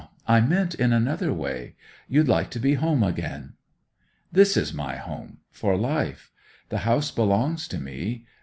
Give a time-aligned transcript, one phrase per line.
[0.27, 1.75] I meant in another way.
[2.07, 3.53] You'd like to be home again?'
[4.31, 6.31] 'This is my home—for life.
[6.69, 8.25] The house belongs to me.